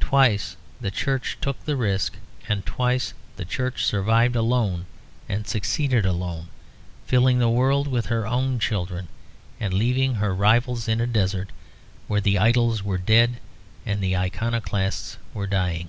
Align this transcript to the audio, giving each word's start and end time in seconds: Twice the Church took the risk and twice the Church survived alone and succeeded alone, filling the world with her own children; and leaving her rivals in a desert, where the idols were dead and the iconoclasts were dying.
Twice 0.00 0.56
the 0.80 0.90
Church 0.90 1.38
took 1.40 1.64
the 1.64 1.76
risk 1.76 2.16
and 2.48 2.66
twice 2.66 3.14
the 3.36 3.44
Church 3.44 3.84
survived 3.84 4.34
alone 4.34 4.86
and 5.28 5.46
succeeded 5.46 6.04
alone, 6.04 6.48
filling 7.06 7.38
the 7.38 7.48
world 7.48 7.86
with 7.86 8.06
her 8.06 8.26
own 8.26 8.58
children; 8.58 9.06
and 9.60 9.72
leaving 9.72 10.16
her 10.16 10.34
rivals 10.34 10.88
in 10.88 11.00
a 11.00 11.06
desert, 11.06 11.50
where 12.08 12.20
the 12.20 12.40
idols 12.40 12.82
were 12.82 12.98
dead 12.98 13.38
and 13.86 14.02
the 14.02 14.16
iconoclasts 14.16 15.16
were 15.32 15.46
dying. 15.46 15.88